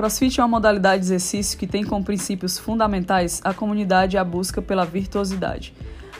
[0.00, 4.24] CrossFit é uma modalidade de exercício que tem como princípios fundamentais a comunidade e a
[4.24, 5.74] busca pela virtuosidade.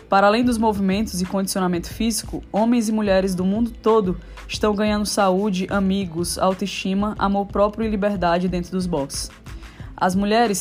[0.06, 5.06] Para além dos movimentos e condicionamento físico, homens e mulheres do mundo todo estão ganhando
[5.06, 9.30] saúde, amigos, autoestima, amor próprio e liberdade dentro dos boxes.
[9.97, 10.59] As mulheres,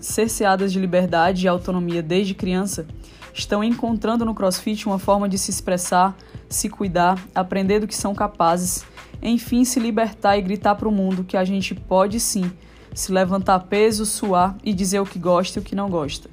[0.00, 2.86] cerceadas de liberdade e autonomia desde criança,
[3.34, 6.16] estão encontrando no CrossFit uma forma de se expressar,
[6.48, 8.84] se cuidar, aprender do que são capazes,
[9.22, 12.50] enfim, se libertar e gritar para o mundo que a gente pode sim
[12.94, 16.28] se levantar peso, suar e dizer o que gosta e o que não gosta.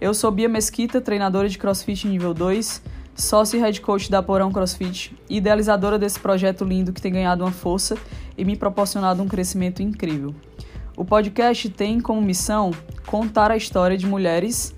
[0.00, 2.82] Eu sou Bia Mesquita, treinadora de CrossFit nível 2,
[3.14, 7.52] sócia e head coach da Porão CrossFit, idealizadora desse projeto lindo que tem ganhado uma
[7.52, 7.96] força
[8.36, 10.34] e me proporcionado um crescimento incrível.
[10.96, 12.72] O podcast tem como missão
[13.06, 14.74] contar a história de mulheres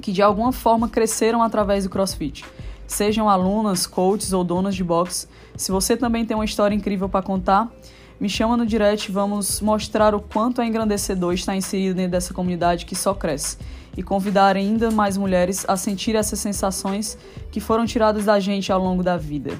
[0.00, 2.44] que de alguma forma cresceram através do CrossFit.
[2.86, 7.22] Sejam alunas, coaches ou donas de box, se você também tem uma história incrível para
[7.22, 7.70] contar,
[8.18, 12.86] me chama no direct vamos mostrar o quanto é engrandecedor estar inserido dentro dessa comunidade
[12.86, 13.58] que só cresce
[13.96, 17.18] e convidar ainda mais mulheres a sentir essas sensações
[17.50, 19.58] que foram tiradas da gente ao longo da vida.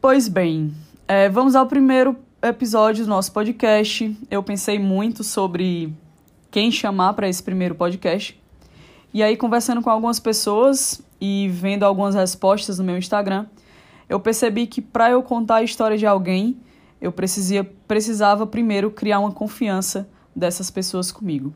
[0.00, 0.74] Pois bem,
[1.08, 4.16] é, vamos ao primeiro episódio do nosso podcast.
[4.30, 5.92] Eu pensei muito sobre
[6.56, 8.42] quem chamar para esse primeiro podcast.
[9.12, 13.44] E aí, conversando com algumas pessoas e vendo algumas respostas no meu Instagram,
[14.08, 16.56] eu percebi que para eu contar a história de alguém,
[16.98, 21.52] eu precisia, precisava primeiro criar uma confiança dessas pessoas comigo.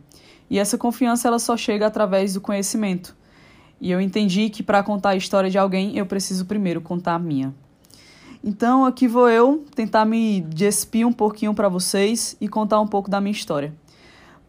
[0.50, 3.16] E essa confiança ela só chega através do conhecimento.
[3.80, 7.18] E eu entendi que para contar a história de alguém, eu preciso primeiro contar a
[7.18, 7.54] minha.
[8.44, 13.08] Então aqui vou eu tentar me despir um pouquinho para vocês e contar um pouco
[13.08, 13.72] da minha história.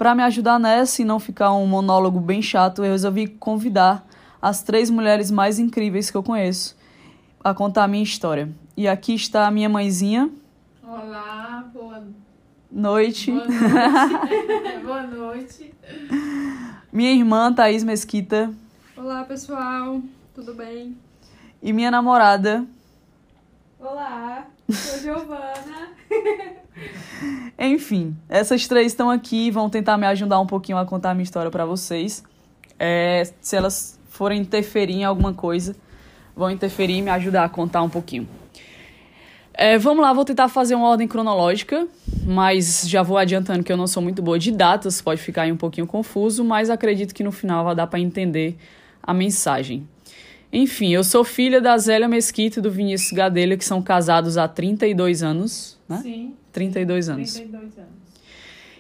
[0.02, 4.03] Para me ajudar nessa e não ficar um monólogo bem chato, eu resolvi convidar
[4.41, 6.75] as três mulheres mais incríveis que eu conheço
[7.44, 8.49] a contar a minha história.
[8.75, 10.27] E aqui está a minha mãezinha.
[10.81, 12.03] Olá, boa
[12.72, 13.31] noite.
[13.31, 14.79] Boa noite.
[14.84, 15.73] boa noite.
[16.91, 18.51] Minha irmã, Thaís Mesquita.
[18.97, 20.01] Olá, pessoal.
[20.33, 20.97] Tudo bem?
[21.62, 22.66] E minha namorada,
[23.79, 25.89] Olá, sou Giovana.
[27.57, 31.13] Enfim, essas três estão aqui e vão tentar me ajudar um pouquinho a contar a
[31.13, 32.23] minha história para vocês.
[32.79, 35.75] É, se elas forem interferir em alguma coisa,
[36.35, 38.27] vão interferir e me ajudar a contar um pouquinho.
[39.53, 41.87] É, vamos lá, vou tentar fazer uma ordem cronológica,
[42.25, 45.51] mas já vou adiantando que eu não sou muito boa de datas, pode ficar aí
[45.51, 48.57] um pouquinho confuso, mas acredito que no final vai dar para entender
[49.03, 49.88] a mensagem.
[50.51, 54.47] Enfim, eu sou filha da Zélia Mesquita e do Vinícius Gadelha, que são casados há
[54.47, 55.99] 32 anos, né?
[56.01, 56.33] Sim.
[56.51, 57.34] 32 anos.
[57.34, 58.01] 32 anos.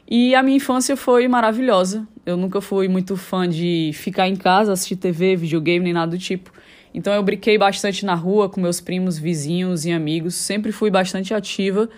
[0.07, 2.05] E a minha infância foi maravilhosa.
[2.25, 6.17] Eu nunca fui muito fã de ficar em casa, assistir TV, videogame, nem nada do
[6.17, 6.51] tipo.
[6.93, 10.35] Então eu brinquei bastante na rua com meus primos, vizinhos e amigos.
[10.35, 11.89] Sempre fui bastante ativa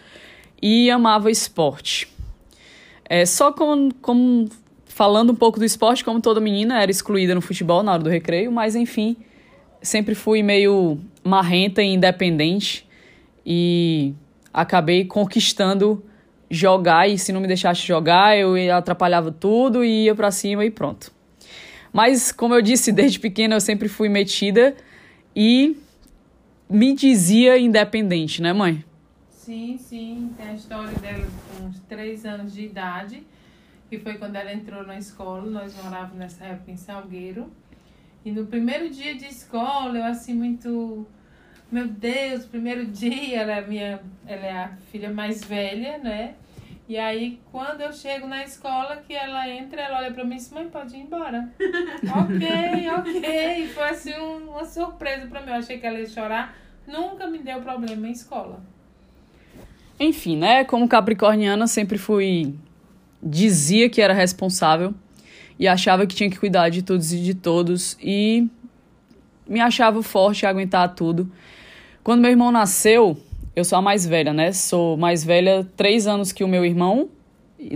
[0.62, 2.08] e amava esporte.
[3.04, 4.50] É, só como,
[4.86, 8.10] falando um pouco do esporte, como toda menina, era excluída no futebol na hora do
[8.10, 9.18] recreio, mas enfim,
[9.82, 12.88] sempre fui meio marrenta e independente
[13.46, 14.14] e
[14.54, 16.04] acabei conquistando
[16.50, 20.70] jogar e se não me deixasse jogar, eu atrapalhava tudo e ia para cima e
[20.70, 21.12] pronto.
[21.92, 24.76] Mas como eu disse, desde pequena eu sempre fui metida
[25.36, 25.76] e
[26.70, 28.84] me dizia independente, né, mãe?
[29.30, 30.34] Sim, sim.
[30.38, 33.24] Tem a história dela com uns três anos de idade,
[33.90, 35.50] que foi quando ela entrou na escola.
[35.50, 37.52] Nós morávamos nessa época em Salgueiro.
[38.24, 41.06] E no primeiro dia de escola, eu assim, muito.
[41.74, 46.36] Meu Deus, primeiro dia, ela é, minha, ela é a filha mais velha, né?
[46.88, 50.38] E aí, quando eu chego na escola, que ela entra, ela olha pra mim e
[50.38, 51.50] diz, mãe, pode ir embora.
[51.58, 53.68] ok, ok.
[53.70, 55.50] Foi assim um, uma surpresa pra mim.
[55.50, 56.56] Eu achei que ela ia chorar.
[56.88, 58.62] Nunca me deu problema em escola.
[60.00, 60.64] Enfim, né?
[60.64, 62.54] Como capricorniana, sempre fui.
[63.20, 64.94] Dizia que era responsável
[65.58, 68.48] e achava que tinha que cuidar de todos e de todos e
[69.48, 71.32] me achava forte a aguentar tudo.
[72.04, 73.16] Quando meu irmão nasceu,
[73.56, 74.52] eu sou a mais velha, né?
[74.52, 77.08] Sou mais velha três anos que o meu irmão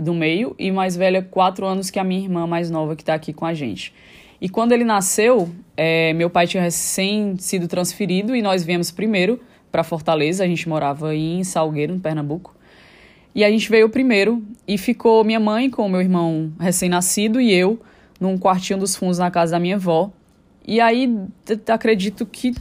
[0.02, 3.14] do meio e mais velha quatro anos que a minha irmã mais nova que está
[3.14, 3.94] aqui com a gente.
[4.38, 9.40] E quando ele nasceu, é, meu pai tinha recém sido transferido e nós viemos primeiro
[9.72, 10.44] para Fortaleza.
[10.44, 12.54] A gente morava em Salgueiro, no Pernambuco.
[13.34, 17.50] E a gente veio primeiro e ficou minha mãe com o meu irmão recém-nascido e
[17.50, 17.80] eu
[18.20, 20.10] num quartinho dos fundos na casa da minha avó.
[20.66, 21.16] E aí
[21.66, 22.52] acredito que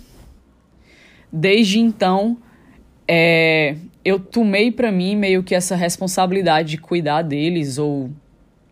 [1.31, 2.37] desde então
[3.07, 8.09] é, eu tomei para mim meio que essa responsabilidade de cuidar deles ou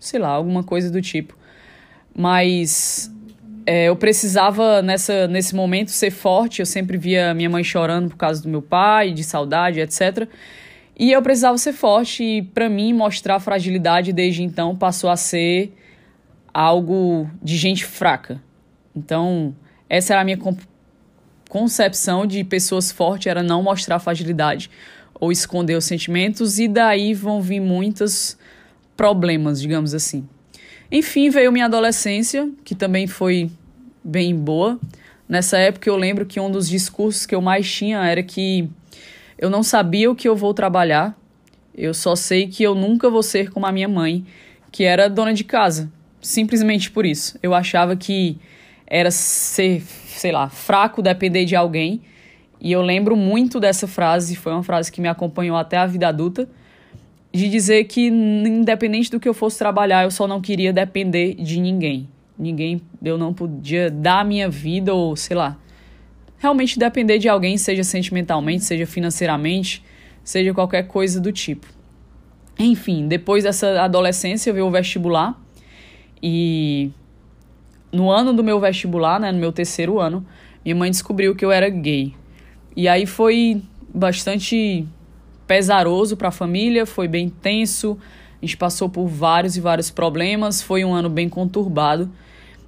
[0.05, 1.35] sei lá, alguma coisa do tipo.
[2.15, 3.11] Mas
[3.65, 6.59] é, eu precisava, nessa, nesse momento, ser forte.
[6.59, 10.27] Eu sempre via minha mãe chorando por causa do meu pai, de saudade, etc.
[10.97, 12.23] E eu precisava ser forte.
[12.23, 15.73] E, para mim, mostrar fragilidade desde então passou a ser
[16.53, 18.41] algo de gente fraca.
[18.95, 19.53] Então,
[19.89, 20.37] essa era a minha
[21.55, 24.69] concepção de pessoas fortes: era não mostrar fragilidade
[25.13, 26.59] ou esconder os sentimentos.
[26.59, 28.37] E daí vão vir muitos
[28.97, 30.27] problemas, digamos assim.
[30.91, 33.49] Enfim, veio minha adolescência, que também foi
[34.03, 34.77] bem boa.
[35.29, 38.69] Nessa época eu lembro que um dos discursos que eu mais tinha era que
[39.37, 41.17] eu não sabia o que eu vou trabalhar,
[41.73, 44.25] eu só sei que eu nunca vou ser como a minha mãe,
[44.73, 45.89] que era dona de casa.
[46.21, 47.39] Simplesmente por isso.
[47.41, 48.37] Eu achava que
[48.87, 52.01] era ser, sei lá, fraco depender de alguém.
[52.59, 56.07] E eu lembro muito dessa frase, foi uma frase que me acompanhou até a vida
[56.07, 56.47] adulta
[57.31, 61.59] de dizer que, independente do que eu fosse trabalhar, eu só não queria depender de
[61.59, 62.07] ninguém.
[62.39, 65.57] Ninguém, eu não podia dar a minha vida ou, sei lá,
[66.37, 69.83] realmente depender de alguém, seja sentimentalmente, seja financeiramente,
[70.23, 71.67] seja qualquer coisa do tipo.
[72.57, 75.37] Enfim, depois dessa adolescência, eu vi o vestibular
[76.23, 76.89] e
[77.91, 80.25] no ano do meu vestibular, né, no meu terceiro ano,
[80.63, 82.13] minha mãe descobriu que eu era gay.
[82.75, 83.61] E aí foi
[83.93, 84.85] bastante
[85.47, 87.97] pesaroso para a família, foi bem tenso.
[88.41, 92.11] A gente passou por vários e vários problemas, foi um ano bem conturbado.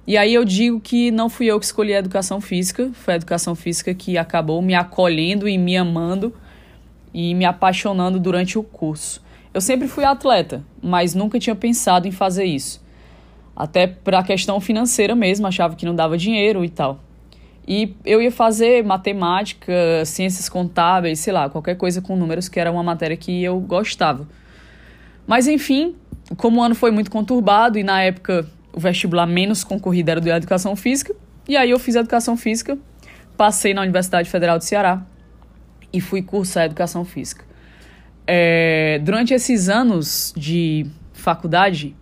[0.06, 3.16] E aí eu digo que não fui eu que escolhi a educação física, foi a
[3.16, 6.32] educação física que acabou me acolhendo e me amando
[7.12, 9.22] e me apaixonando durante o curso.
[9.52, 12.82] Eu sempre fui atleta, mas nunca tinha pensado em fazer isso.
[13.58, 17.00] Até para a questão financeira mesmo, achava que não dava dinheiro e tal.
[17.66, 22.70] E eu ia fazer matemática, ciências contábeis, sei lá, qualquer coisa com números, que era
[22.70, 24.28] uma matéria que eu gostava.
[25.26, 25.96] Mas enfim,
[26.36, 30.28] como o ano foi muito conturbado e na época o vestibular menos concorrido era do
[30.28, 31.12] Educação Física,
[31.48, 32.78] e aí eu fiz Educação Física,
[33.36, 35.04] passei na Universidade Federal do Ceará
[35.92, 37.44] e fui cursar Educação Física.
[38.24, 41.96] É, durante esses anos de faculdade,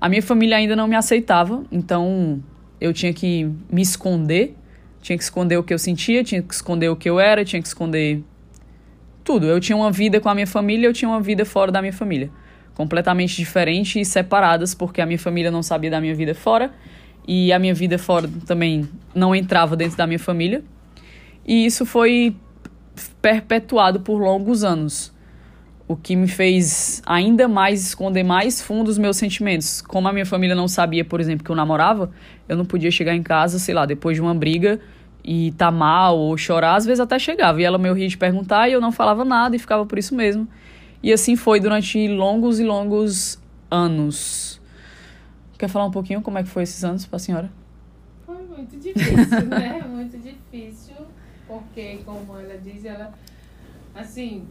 [0.00, 2.42] a minha família ainda não me aceitava, então
[2.80, 4.56] eu tinha que me esconder
[5.06, 7.62] tinha que esconder o que eu sentia, tinha que esconder o que eu era, tinha
[7.62, 8.24] que esconder
[9.22, 9.46] tudo.
[9.46, 11.92] Eu tinha uma vida com a minha família, eu tinha uma vida fora da minha
[11.92, 12.28] família.
[12.74, 16.72] Completamente diferente e separadas, porque a minha família não sabia da minha vida fora
[17.26, 20.64] e a minha vida fora também não entrava dentro da minha família.
[21.46, 22.34] E isso foi
[23.22, 25.14] perpetuado por longos anos
[25.88, 29.80] o que me fez ainda mais esconder mais fundo os meus sentimentos.
[29.80, 32.10] Como a minha família não sabia, por exemplo, que eu namorava,
[32.48, 34.80] eu não podia chegar em casa, sei lá, depois de uma briga
[35.24, 37.60] e tá mal ou chorar, às vezes até chegava.
[37.60, 40.14] E ela meio ria de perguntar e eu não falava nada e ficava por isso
[40.14, 40.48] mesmo.
[41.02, 43.38] E assim foi durante longos e longos
[43.70, 44.60] anos.
[45.56, 47.50] Quer falar um pouquinho como é que foi esses anos para a senhora?
[48.24, 49.82] Foi muito difícil, né?
[49.96, 50.94] Muito difícil,
[51.48, 53.12] porque como ela diz, ela
[53.94, 54.46] assim,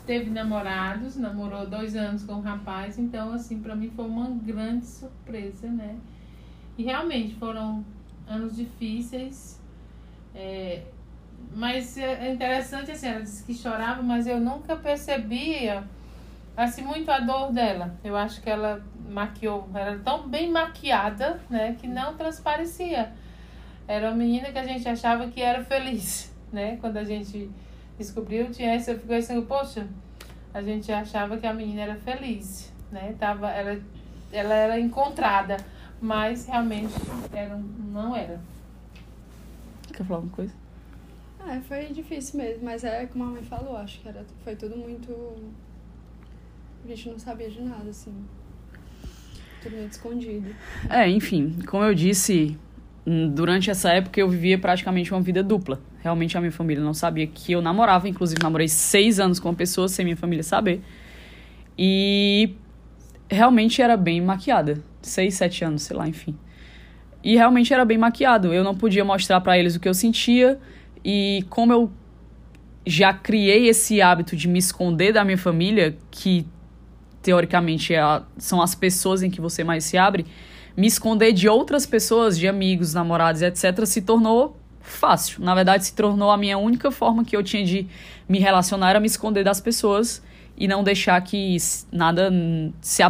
[0.00, 4.86] teve namorados, namorou dois anos com um rapaz, então assim, para mim foi uma grande
[4.86, 5.96] surpresa, né?
[6.76, 7.84] E realmente foram
[8.26, 9.60] anos difíceis,
[10.34, 10.82] é,
[11.54, 15.84] mas é interessante assim, ela disse que chorava, mas eu nunca percebia
[16.56, 17.94] assim muito a dor dela.
[18.02, 23.12] Eu acho que ela maquiou, era tão bem maquiada, né, que não transparecia.
[23.86, 26.78] Era uma menina que a gente achava que era feliz, né?
[26.80, 27.50] Quando a gente
[27.98, 29.86] descobriu, tinha essa, eu fiquei assim, poxa,
[30.52, 33.14] a gente achava que a menina era feliz, né?
[33.18, 33.80] Tava, ela,
[34.32, 35.56] ela era encontrada,
[36.00, 36.94] mas realmente
[37.32, 37.56] era,
[37.92, 38.40] não era.
[39.92, 40.54] Quer falar alguma coisa?
[41.46, 44.76] É, foi difícil mesmo, mas é como a mãe falou, acho que era, foi tudo
[44.76, 45.12] muito.
[46.84, 48.14] A gente não sabia de nada, assim.
[49.62, 50.54] Tudo muito escondido.
[50.88, 52.58] É, enfim, como eu disse,
[53.32, 55.80] durante essa época eu vivia praticamente uma vida dupla.
[56.04, 59.54] Realmente a minha família não sabia que eu namorava, inclusive namorei seis anos com uma
[59.54, 60.82] pessoa sem minha família saber.
[61.78, 62.56] E
[63.26, 64.82] realmente era bem maquiada.
[65.00, 66.36] Seis, sete anos, sei lá, enfim.
[67.22, 68.52] E realmente era bem maquiado.
[68.52, 70.60] Eu não podia mostrar para eles o que eu sentia.
[71.02, 71.90] E como eu
[72.86, 76.46] já criei esse hábito de me esconder da minha família, que
[77.22, 80.26] teoricamente é a, são as pessoas em que você mais se abre,
[80.76, 85.42] me esconder de outras pessoas, de amigos, namorados, etc., se tornou fácil.
[85.42, 87.88] Na verdade, se tornou a minha única forma que eu tinha de
[88.28, 90.22] me relacionar era me esconder das pessoas
[90.56, 91.56] e não deixar que
[91.90, 92.30] nada
[92.80, 93.02] se,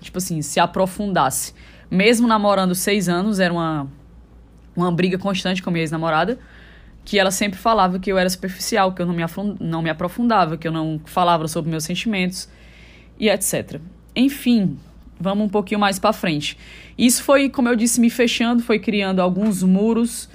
[0.00, 1.54] tipo assim, se aprofundasse.
[1.90, 3.88] Mesmo namorando seis anos, era uma,
[4.76, 6.38] uma briga constante com minha ex-namorada,
[7.04, 9.22] que ela sempre falava que eu era superficial, que eu não me,
[9.58, 12.48] não me aprofundava, que eu não falava sobre meus sentimentos
[13.18, 13.80] e etc.
[14.14, 14.78] Enfim,
[15.18, 16.56] vamos um pouquinho mais para frente.
[16.96, 20.28] Isso foi, como eu disse, me fechando, foi criando alguns muros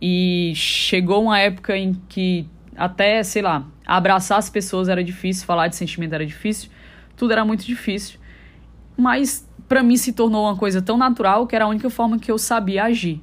[0.00, 5.68] e chegou uma época em que até, sei lá, abraçar as pessoas era difícil, falar
[5.68, 6.70] de sentimento era difícil,
[7.16, 8.18] tudo era muito difícil.
[8.96, 12.30] Mas para mim se tornou uma coisa tão natural que era a única forma que
[12.30, 13.20] eu sabia agir.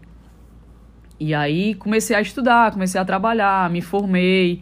[1.20, 4.62] E aí comecei a estudar, comecei a trabalhar, me formei.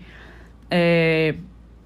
[0.69, 1.35] É...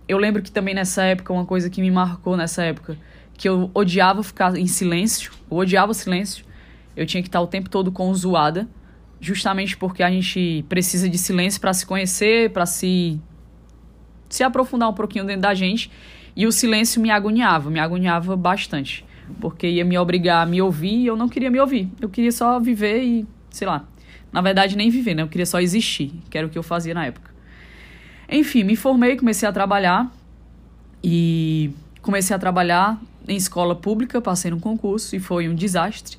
[0.07, 2.97] Eu lembro que também nessa época, uma coisa que me marcou nessa época,
[3.33, 6.45] que eu odiava ficar em silêncio, eu odiava o silêncio.
[6.95, 8.67] Eu tinha que estar o tempo todo com zoada,
[9.19, 13.19] justamente porque a gente precisa de silêncio para se conhecer, para se
[14.29, 15.89] se aprofundar um pouquinho dentro da gente.
[16.35, 19.03] E o silêncio me agoniava, me agoniava bastante,
[19.39, 21.89] porque ia me obrigar a me ouvir e eu não queria me ouvir.
[21.99, 23.87] Eu queria só viver e, sei lá,
[24.31, 25.23] na verdade, nem viver, né?
[25.23, 27.31] Eu queria só existir, que era o que eu fazia na época.
[28.29, 30.11] Enfim, me formei, comecei a trabalhar
[31.03, 31.71] e
[32.01, 36.17] comecei a trabalhar em escola pública, passei num concurso e foi um desastre,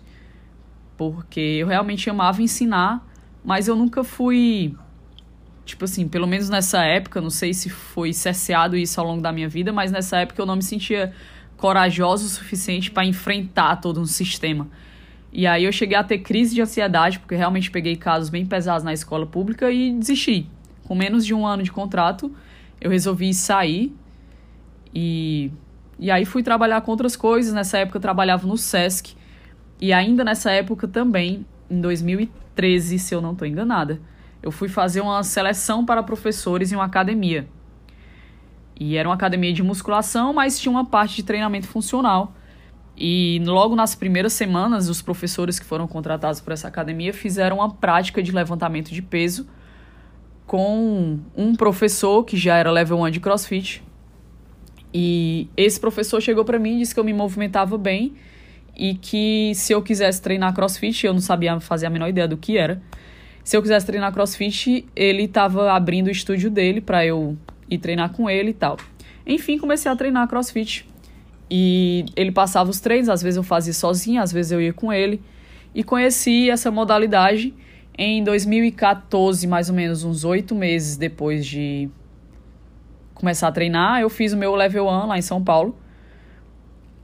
[0.98, 3.06] porque eu realmente amava ensinar,
[3.44, 4.74] mas eu nunca fui,
[5.64, 9.32] tipo assim, pelo menos nessa época, não sei se foi cerceado isso ao longo da
[9.32, 11.14] minha vida, mas nessa época eu não me sentia
[11.56, 14.68] corajosa o suficiente para enfrentar todo um sistema.
[15.32, 18.82] E aí eu cheguei a ter crise de ansiedade, porque realmente peguei casos bem pesados
[18.82, 20.48] na escola pública e desisti.
[20.84, 22.34] Com menos de um ano de contrato,
[22.80, 23.94] eu resolvi sair
[24.94, 25.52] e,
[25.98, 27.52] e aí fui trabalhar com outras coisas.
[27.52, 29.17] Nessa época eu trabalhava no SESC.
[29.80, 34.00] E ainda nessa época também, em 2013, se eu não estou enganada,
[34.42, 37.48] eu fui fazer uma seleção para professores em uma academia.
[38.78, 42.32] E era uma academia de musculação, mas tinha uma parte de treinamento funcional.
[42.96, 47.70] E logo nas primeiras semanas, os professores que foram contratados por essa academia fizeram uma
[47.70, 49.48] prática de levantamento de peso
[50.46, 53.84] com um professor que já era level 1 de CrossFit.
[54.92, 58.14] E esse professor chegou para mim e disse que eu me movimentava bem
[58.78, 62.36] e que se eu quisesse treinar CrossFit, eu não sabia fazer a menor ideia do
[62.36, 62.80] que era.
[63.42, 67.36] Se eu quisesse treinar CrossFit, ele estava abrindo o estúdio dele para eu
[67.68, 68.76] ir treinar com ele e tal.
[69.26, 70.86] Enfim, comecei a treinar CrossFit
[71.50, 74.92] e ele passava os treinos, às vezes eu fazia sozinha, às vezes eu ia com
[74.92, 75.20] ele.
[75.74, 77.54] E conheci essa modalidade
[77.96, 81.88] em 2014, mais ou menos uns oito meses depois de
[83.14, 84.00] começar a treinar.
[84.00, 85.76] Eu fiz o meu level 1 lá em São Paulo.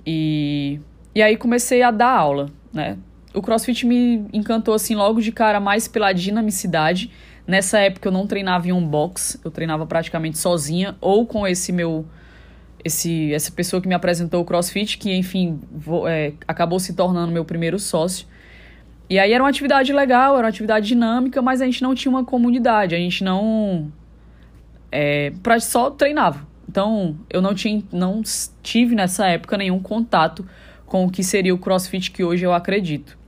[0.06, 0.78] E,
[1.14, 2.98] e aí comecei a dar aula, né?
[3.32, 7.10] O CrossFit me encantou assim logo de cara mais pela dinamicidade.
[7.46, 11.72] Nessa época eu não treinava em um box, eu treinava praticamente sozinha ou com esse
[11.72, 12.06] meu
[12.84, 17.32] esse, essa pessoa que me apresentou o CrossFit, que enfim vou, é, acabou se tornando
[17.32, 18.26] meu primeiro sócio.
[19.08, 22.10] E aí era uma atividade legal, era uma atividade dinâmica, mas a gente não tinha
[22.10, 23.90] uma comunidade, a gente não.
[24.92, 26.46] É, pra, só treinava.
[26.68, 28.22] Então eu não, tinha, não
[28.62, 30.46] tive nessa época nenhum contato
[30.94, 33.18] com o que seria o CrossFit que hoje eu acredito.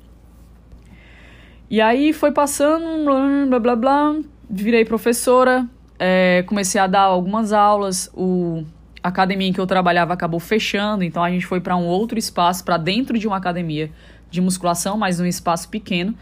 [1.68, 3.10] E aí foi passando,
[3.48, 4.16] blá blá blá,
[4.48, 5.68] virei professora,
[5.98, 8.08] é, comecei a dar algumas aulas.
[8.14, 8.64] O
[9.02, 12.16] a academia em que eu trabalhava acabou fechando, então a gente foi para um outro
[12.16, 13.90] espaço, para dentro de uma academia
[14.30, 16.14] de musculação, mas num espaço pequeno.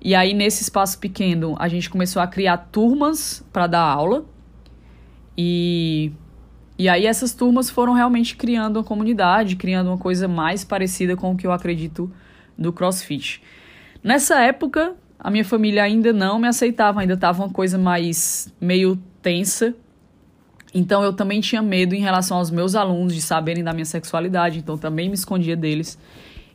[0.00, 4.24] E aí nesse espaço pequeno a gente começou a criar turmas para dar aula.
[5.36, 6.12] E
[6.76, 11.32] e aí essas turmas foram realmente criando uma comunidade, criando uma coisa mais parecida com
[11.32, 12.10] o que eu acredito
[12.58, 13.40] do CrossFit.
[14.02, 18.98] Nessa época, a minha família ainda não me aceitava, ainda estava uma coisa mais meio
[19.22, 19.74] tensa.
[20.74, 24.58] Então eu também tinha medo em relação aos meus alunos de saberem da minha sexualidade,
[24.58, 25.96] então também me escondia deles.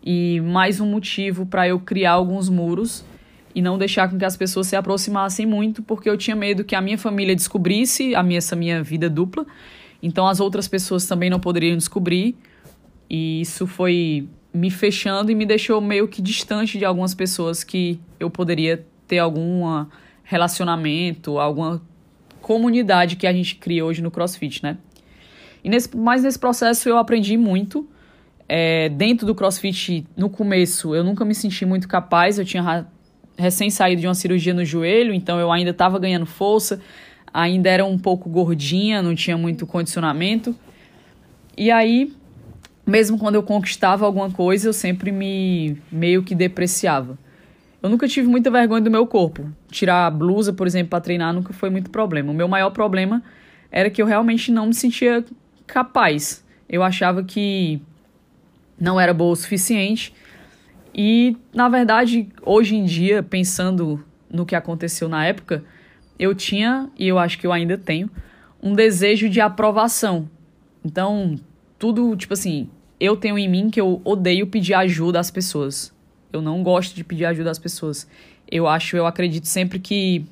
[0.03, 3.05] E mais um motivo para eu criar alguns muros
[3.55, 6.75] e não deixar com que as pessoas se aproximassem muito, porque eu tinha medo que
[6.75, 9.45] a minha família descobrisse a minha, essa minha vida dupla.
[10.01, 12.35] Então as outras pessoas também não poderiam descobrir.
[13.09, 17.99] E isso foi me fechando e me deixou meio que distante de algumas pessoas que
[18.19, 19.85] eu poderia ter algum
[20.23, 21.81] relacionamento, alguma
[22.41, 24.77] comunidade que a gente cria hoje no CrossFit, né?
[25.63, 27.87] E nesse, mas nesse processo eu aprendi muito.
[28.47, 32.39] É, dentro do CrossFit, no começo, eu nunca me senti muito capaz.
[32.39, 32.87] Eu tinha
[33.37, 36.81] recém saído de uma cirurgia no joelho, então eu ainda estava ganhando força,
[37.33, 40.55] ainda era um pouco gordinha, não tinha muito condicionamento.
[41.57, 42.13] E aí,
[42.85, 47.17] mesmo quando eu conquistava alguma coisa, eu sempre me meio que depreciava.
[47.81, 49.49] Eu nunca tive muita vergonha do meu corpo.
[49.71, 52.31] Tirar a blusa, por exemplo, para treinar nunca foi muito problema.
[52.31, 53.23] O meu maior problema
[53.71, 55.23] era que eu realmente não me sentia
[55.65, 56.43] capaz.
[56.67, 57.81] Eu achava que
[58.79, 60.13] não era boa o suficiente.
[60.93, 65.63] E, na verdade, hoje em dia, pensando no que aconteceu na época,
[66.19, 68.11] eu tinha, e eu acho que eu ainda tenho,
[68.61, 70.29] um desejo de aprovação.
[70.83, 71.39] Então,
[71.77, 75.93] tudo, tipo assim, eu tenho em mim que eu odeio pedir ajuda às pessoas.
[76.31, 78.05] Eu não gosto de pedir ajuda às pessoas.
[78.51, 80.25] Eu acho, eu acredito sempre que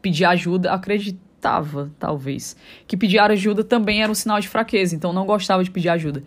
[0.00, 5.26] pedir ajuda, acreditava, talvez, que pedir ajuda também era um sinal de fraqueza, então não
[5.26, 6.22] gostava de pedir ajuda.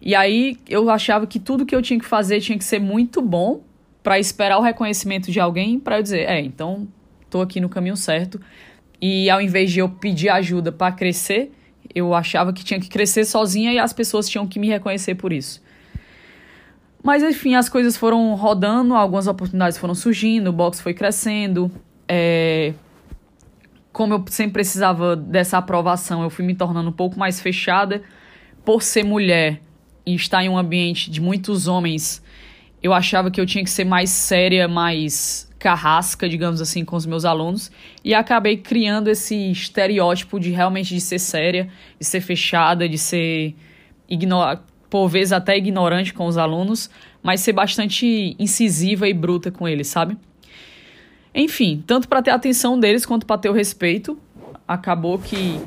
[0.00, 3.22] E aí eu achava que tudo que eu tinha que fazer tinha que ser muito
[3.22, 3.62] bom
[4.02, 6.88] para esperar o reconhecimento de alguém para eu dizer, é, então
[7.32, 8.38] tô aqui no caminho certo.
[9.00, 11.50] E ao invés de eu pedir ajuda para crescer,
[11.92, 15.32] eu achava que tinha que crescer sozinha e as pessoas tinham que me reconhecer por
[15.32, 15.60] isso.
[17.02, 21.70] Mas enfim, as coisas foram rodando, algumas oportunidades foram surgindo, o box foi crescendo.
[22.06, 22.74] É...
[23.92, 28.02] Como eu sempre precisava dessa aprovação, eu fui me tornando um pouco mais fechada.
[28.64, 29.60] Por ser mulher
[30.06, 32.22] e estar em um ambiente de muitos homens,
[32.80, 37.06] eu achava que eu tinha que ser mais séria, mais carrasca, digamos assim, com os
[37.06, 37.70] meus alunos,
[38.04, 41.68] e acabei criando esse estereótipo de realmente de ser séria,
[42.00, 43.54] de ser fechada, de ser
[44.90, 46.90] por vezes até ignorante com os alunos,
[47.22, 50.18] mas ser bastante incisiva e bruta com eles, sabe?
[51.32, 54.18] Enfim, tanto para ter a atenção deles quanto para ter o respeito,
[54.66, 55.60] acabou que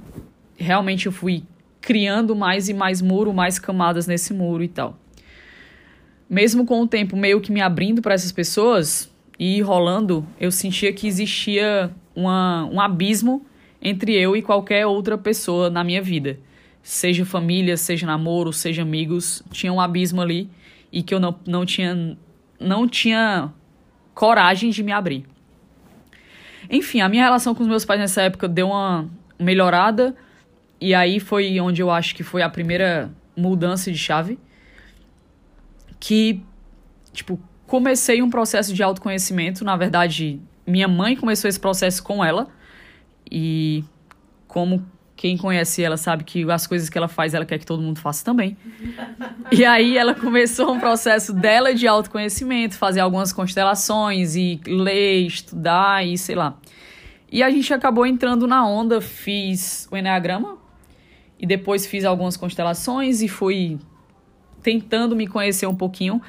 [0.58, 1.44] realmente eu fui
[1.80, 5.00] criando mais e mais muro, mais camadas nesse muro e tal.
[6.30, 10.92] Mesmo com o tempo meio que me abrindo para essas pessoas e rolando, eu sentia
[10.94, 13.46] que existia uma, um abismo
[13.82, 16.40] entre eu e qualquer outra pessoa na minha vida.
[16.82, 20.50] Seja família, seja namoro, seja amigos, tinha um abismo ali
[20.92, 22.18] e que eu não, não tinha
[22.60, 23.52] não tinha
[24.14, 25.26] coragem de me abrir.
[26.70, 30.16] Enfim, a minha relação com os meus pais nessa época deu uma melhorada,
[30.80, 34.40] e aí foi onde eu acho que foi a primeira mudança de chave.
[36.00, 36.42] Que,
[37.14, 39.64] tipo, comecei um processo de autoconhecimento.
[39.64, 42.48] Na verdade, minha mãe começou esse processo com ela.
[43.30, 43.84] E
[44.48, 47.82] como quem conhece ela sabe que as coisas que ela faz, ela quer que todo
[47.82, 48.58] mundo faça também.
[49.52, 56.06] E aí ela começou um processo dela de autoconhecimento, fazer algumas constelações e ler, estudar
[56.06, 56.58] e sei lá.
[57.32, 60.58] E a gente acabou entrando na onda, fiz o Enneagrama,
[61.40, 63.78] e depois fiz algumas constelações e fui
[64.62, 66.22] tentando me conhecer um pouquinho.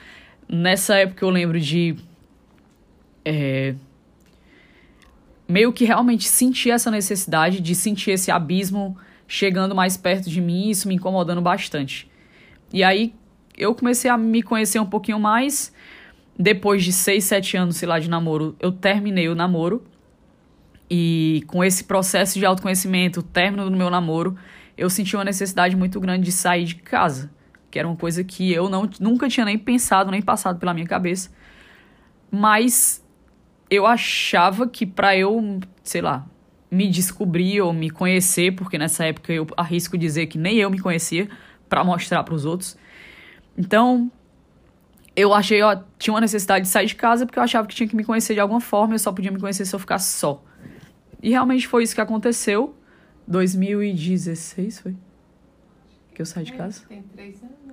[0.49, 1.97] Nessa época eu lembro de.
[3.25, 3.75] É,
[5.49, 8.97] meio que realmente sentir essa necessidade, de sentir esse abismo
[9.29, 12.11] chegando mais perto de mim, isso me incomodando bastante.
[12.73, 13.15] E aí
[13.57, 15.73] eu comecei a me conhecer um pouquinho mais.
[16.39, 19.85] Depois de seis, sete anos, sei lá, de namoro, eu terminei o namoro.
[20.89, 24.37] E com esse processo de autoconhecimento, o término do meu namoro,
[24.77, 27.31] eu senti uma necessidade muito grande de sair de casa,
[27.77, 30.87] que era uma coisa que eu não, nunca tinha nem pensado, nem passado pela minha
[30.87, 31.31] cabeça.
[32.31, 33.05] Mas
[33.69, 36.27] eu achava que para eu, sei lá,
[36.71, 40.79] me descobrir ou me conhecer, porque nessa época eu arrisco dizer que nem eu me
[40.79, 41.29] conhecia
[41.69, 42.79] para mostrar para os outros.
[43.59, 44.11] Então,
[45.15, 47.87] eu achei, ó, tinha uma necessidade de sair de casa porque eu achava que tinha
[47.87, 50.43] que me conhecer de alguma forma, eu só podia me conhecer se eu ficasse só.
[51.23, 52.75] E realmente foi isso que aconteceu.
[53.29, 54.97] 2016 foi?
[56.15, 56.83] Que eu saí de casa?
[56.89, 57.66] Tem três anos?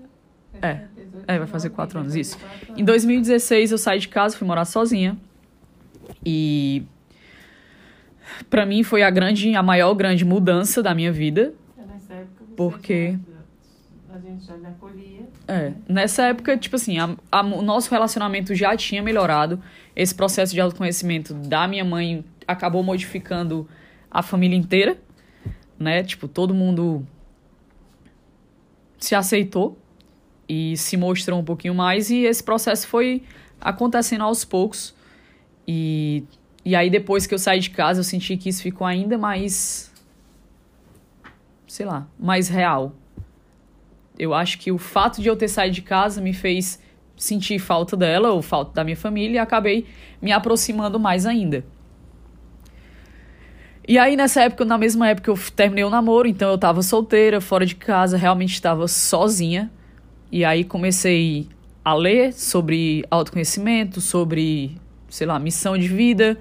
[0.61, 0.79] É.
[1.27, 2.37] É, vai fazer quatro anos, isso.
[2.75, 5.17] Em 2016 eu saí de casa, fui morar sozinha.
[6.25, 6.83] E
[8.49, 11.53] para mim foi a grande, a maior grande mudança da minha vida.
[11.77, 13.11] É nessa época você Porque-
[14.09, 15.21] já- a gente já lhe acolhia.
[15.47, 19.61] É, nessa época, tipo assim, a- a- o nosso relacionamento já tinha melhorado.
[19.95, 23.67] Esse processo de autoconhecimento da minha mãe acabou modificando
[24.11, 24.97] a família inteira,
[25.79, 26.03] né?
[26.03, 27.05] Tipo, todo mundo
[28.97, 29.77] se aceitou
[30.47, 33.23] e se mostrou um pouquinho mais e esse processo foi
[33.59, 34.93] acontecendo aos poucos.
[35.67, 36.23] E,
[36.65, 39.93] e aí depois que eu saí de casa, eu senti que isso ficou ainda mais
[41.73, 42.93] sei lá, mais real.
[44.17, 46.79] Eu acho que o fato de eu ter saído de casa me fez
[47.17, 49.87] sentir falta dela ou falta da minha família e acabei
[50.21, 51.65] me aproximando mais ainda.
[53.87, 57.41] E aí, nessa época, na mesma época, eu terminei o namoro, então eu tava solteira,
[57.41, 59.71] fora de casa, realmente estava sozinha.
[60.33, 61.47] E aí comecei
[61.85, 64.75] a ler sobre autoconhecimento, sobre,
[65.07, 66.39] sei lá, missão de vida,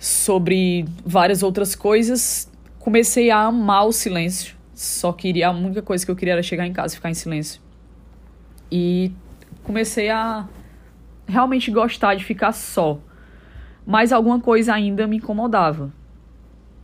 [0.00, 2.50] sobre várias outras coisas.
[2.80, 4.56] Comecei a amar o silêncio.
[4.74, 7.14] Só queria, a única coisa que eu queria era chegar em casa e ficar em
[7.14, 7.62] silêncio.
[8.68, 9.12] E
[9.62, 10.48] comecei a
[11.24, 12.98] realmente gostar de ficar só.
[13.86, 15.92] Mas alguma coisa ainda me incomodava.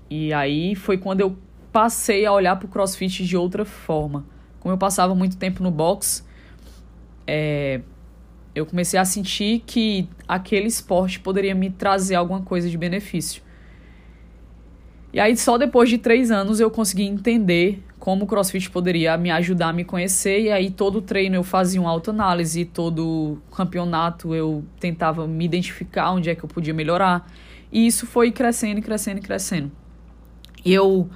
[0.09, 1.37] E aí foi quando eu
[1.73, 4.38] passei a olhar pro crossfit de outra forma.
[4.69, 6.23] Como eu passava muito tempo no box,
[7.27, 7.81] é,
[8.55, 13.43] eu comecei a sentir que aquele esporte poderia me trazer alguma coisa de benefício.
[15.11, 19.31] E aí, só depois de três anos, eu consegui entender como o CrossFit poderia me
[19.31, 20.43] ajudar a me conhecer.
[20.43, 26.29] E aí, todo treino eu fazia uma autoanálise, todo campeonato eu tentava me identificar onde
[26.29, 27.27] é que eu podia melhorar.
[27.73, 29.73] E isso foi crescendo, crescendo, crescendo.
[30.63, 31.09] E eu,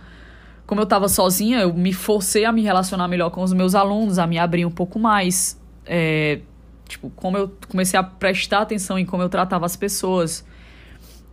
[0.73, 4.19] como eu estava sozinha, eu me forcei a me relacionar melhor com os meus alunos,
[4.19, 5.61] a me abrir um pouco mais.
[5.85, 6.41] É,
[6.89, 10.43] tipo, como eu comecei a prestar atenção em como eu tratava as pessoas.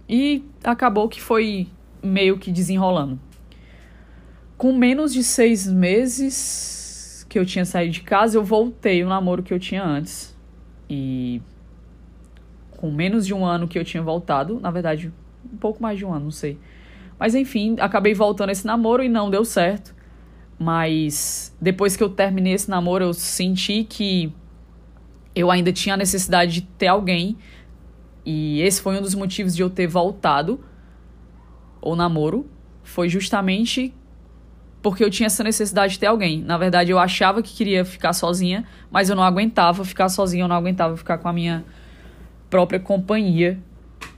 [0.10, 1.70] E acabou que foi
[2.04, 3.18] meio que desenrolando.
[4.58, 9.42] Com menos de seis meses que eu tinha saído de casa, eu voltei o namoro
[9.42, 10.36] que eu tinha antes.
[10.90, 11.42] E
[12.72, 15.14] com menos de um ano que eu tinha voltado, na verdade,
[15.50, 16.58] um pouco mais de um ano, não sei.
[17.20, 19.94] Mas enfim, acabei voltando esse namoro e não deu certo.
[20.58, 24.34] Mas depois que eu terminei esse namoro, eu senti que
[25.36, 27.38] eu ainda tinha a necessidade de ter alguém.
[28.26, 30.60] E esse foi um dos motivos de eu ter voltado
[31.82, 32.50] o namoro.
[32.84, 33.94] Foi justamente
[34.82, 36.42] porque eu tinha essa necessidade de ter alguém.
[36.42, 40.48] Na verdade, eu achava que queria ficar sozinha, mas eu não aguentava ficar sozinha, eu
[40.48, 41.66] não aguentava ficar com a minha
[42.50, 43.60] própria companhia.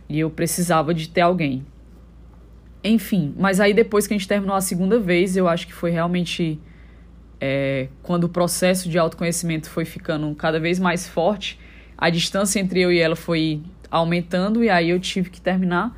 [0.08, 1.66] E eu precisava de ter alguém.
[2.84, 5.92] Enfim, mas aí depois que a gente terminou a segunda vez, eu acho que foi
[5.92, 6.60] realmente
[7.40, 11.60] é, quando o processo de autoconhecimento foi ficando cada vez mais forte,
[11.98, 15.96] a distância entre eu e ela foi aumentando e aí eu tive que terminar.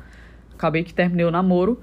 [0.52, 1.80] Acabei que terminei o namoro.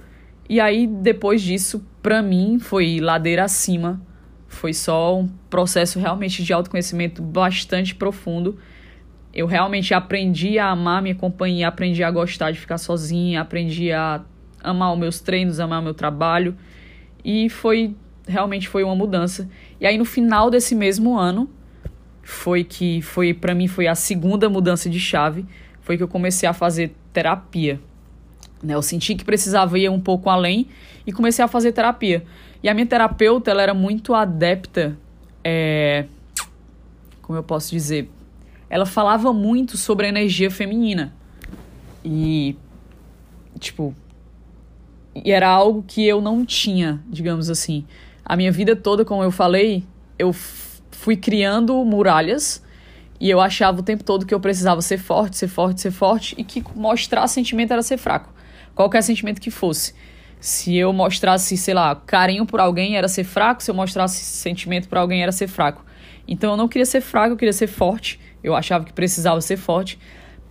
[0.47, 4.01] E aí, depois disso, pra mim, foi ladeira acima.
[4.47, 8.59] Foi só um processo realmente de autoconhecimento bastante profundo.
[9.33, 14.21] Eu realmente aprendi a amar minha companhia, aprendi a gostar de ficar sozinha, aprendi a
[14.63, 16.55] amar os meus treinos, amar o meu trabalho.
[17.23, 17.95] E foi
[18.27, 19.49] realmente foi uma mudança.
[19.79, 21.49] E aí no final desse mesmo ano
[22.23, 25.45] foi que foi para mim foi a segunda mudança de chave,
[25.81, 27.79] foi que eu comecei a fazer terapia.
[28.61, 28.75] Né?
[28.75, 30.67] Eu senti que precisava ir um pouco além
[31.05, 32.23] e comecei a fazer terapia.
[32.63, 34.95] E a minha terapeuta, ela era muito adepta,
[35.43, 36.05] é...
[37.21, 38.09] como eu posso dizer,
[38.69, 41.13] ela falava muito sobre a energia feminina.
[42.05, 42.55] E,
[43.59, 43.95] tipo,
[45.15, 47.85] e era algo que eu não tinha, digamos assim.
[48.23, 49.83] A minha vida toda, como eu falei,
[50.17, 50.33] eu
[50.91, 52.63] fui criando muralhas
[53.19, 56.35] e eu achava o tempo todo que eu precisava ser forte, ser forte, ser forte
[56.37, 58.31] e que mostrar sentimento era ser fraco
[58.75, 59.93] qualquer sentimento que fosse.
[60.39, 64.89] Se eu mostrasse, sei lá, carinho por alguém era ser fraco, se eu mostrasse sentimento
[64.89, 65.85] por alguém era ser fraco.
[66.27, 68.19] Então eu não queria ser fraco, eu queria ser forte.
[68.43, 69.99] Eu achava que precisava ser forte.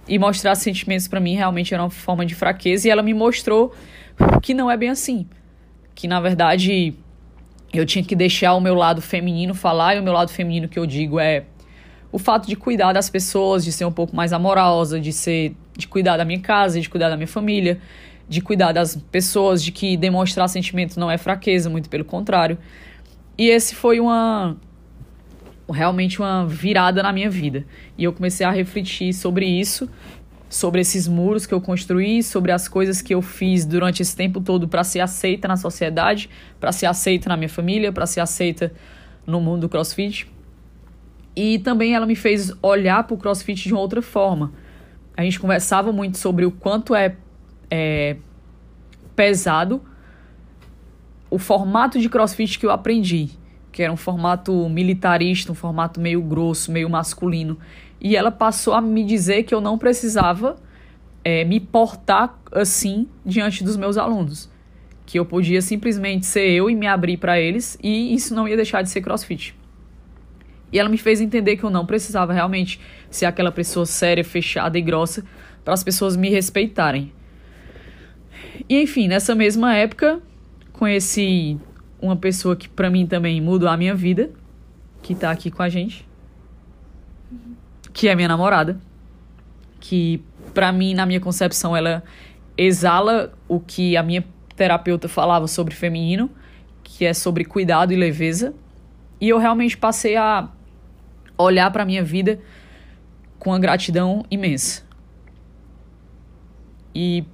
[0.06, 2.86] E mostrar sentimentos para mim realmente era uma forma de fraqueza.
[2.86, 3.74] E ela me mostrou
[4.42, 5.26] que não é bem assim.
[5.94, 6.94] Que na verdade
[7.72, 9.96] eu tinha que deixar o meu lado feminino falar.
[9.96, 11.44] E o meu lado feminino que eu digo é
[12.12, 15.86] o fato de cuidar das pessoas, de ser um pouco mais amorosa, de ser de
[15.86, 17.80] cuidar da minha casa, de cuidar da minha família,
[18.28, 22.58] de cuidar das pessoas, de que demonstrar sentimento não é fraqueza, muito pelo contrário.
[23.38, 24.56] E esse foi uma
[25.72, 27.64] realmente uma virada na minha vida.
[27.96, 29.88] E eu comecei a refletir sobre isso,
[30.50, 34.40] sobre esses muros que eu construí, sobre as coisas que eu fiz durante esse tempo
[34.40, 38.72] todo para ser aceita na sociedade, para ser aceita na minha família, para ser aceita
[39.24, 40.30] no mundo do CrossFit.
[41.36, 44.52] E também ela me fez olhar para o CrossFit de uma outra forma.
[45.16, 47.14] A gente conversava muito sobre o quanto é
[47.70, 48.16] é,
[49.14, 49.80] pesado
[51.30, 53.30] o formato de crossfit que eu aprendi,
[53.70, 57.56] que era um formato militarista, um formato meio grosso, meio masculino.
[58.00, 60.56] E ela passou a me dizer que eu não precisava
[61.22, 64.50] é, me portar assim diante dos meus alunos.
[65.04, 68.56] Que eu podia simplesmente ser eu e me abrir para eles, e isso não ia
[68.56, 69.54] deixar de ser crossfit.
[70.72, 74.78] E ela me fez entender que eu não precisava realmente ser aquela pessoa séria, fechada
[74.78, 75.24] e grossa
[75.64, 77.12] para as pessoas me respeitarem.
[78.68, 80.20] E enfim, nessa mesma época,
[80.72, 81.58] conheci
[82.00, 84.30] uma pessoa que para mim também mudou a minha vida,
[85.02, 86.08] que tá aqui com a gente,
[87.92, 88.80] que é minha namorada,
[89.78, 90.22] que
[90.52, 92.02] para mim, na minha concepção, ela
[92.56, 94.24] exala o que a minha
[94.56, 96.30] terapeuta falava sobre feminino,
[96.82, 98.54] que é sobre cuidado e leveza.
[99.20, 100.48] E eu realmente passei a
[101.38, 102.40] olhar para minha vida
[103.38, 104.82] com uma gratidão imensa.
[106.94, 107.24] E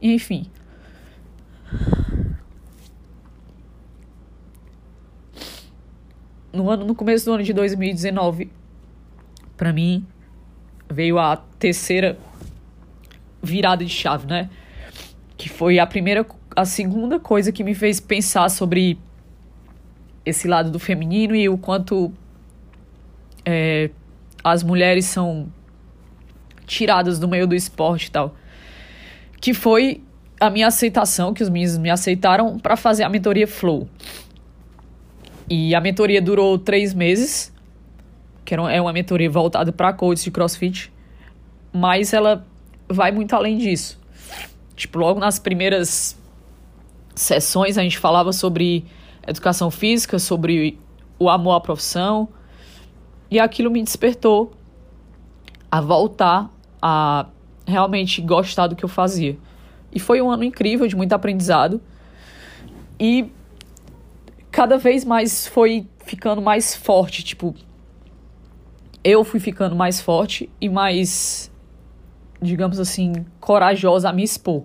[0.00, 0.46] Enfim.
[6.52, 8.50] No, ano, no começo do ano de 2019,
[9.56, 10.04] para mim,
[10.90, 12.18] veio a terceira
[13.42, 14.50] virada de chave, né?
[15.36, 18.98] Que foi a primeira, a segunda coisa que me fez pensar sobre
[20.24, 22.12] esse lado do feminino e o quanto
[23.44, 23.90] é,
[24.42, 25.52] as mulheres são
[26.66, 28.34] tiradas do meio do esporte e tal.
[29.40, 30.02] Que foi
[30.38, 33.88] a minha aceitação, que os meninos me aceitaram para fazer a mentoria Flow.
[35.48, 37.52] E a mentoria durou três meses,
[38.44, 40.92] que é uma mentoria voltada para coaches de crossfit,
[41.72, 42.46] mas ela
[42.88, 44.00] vai muito além disso.
[44.74, 46.18] Tipo, logo nas primeiras
[47.14, 48.84] sessões a gente falava sobre
[49.26, 50.78] educação física, sobre
[51.18, 52.28] o amor à profissão,
[53.30, 54.52] e aquilo me despertou
[55.70, 56.50] a voltar
[56.80, 57.26] a
[57.66, 59.36] realmente gostar do que eu fazia.
[59.92, 61.80] E foi um ano incrível, de muito aprendizado.
[62.98, 63.30] E
[64.50, 67.54] cada vez mais foi ficando mais forte, tipo,
[69.02, 71.50] eu fui ficando mais forte e mais,
[72.42, 74.64] digamos assim, corajosa a me expor,